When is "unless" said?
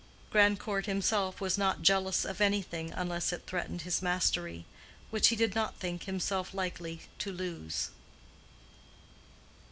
2.93-3.31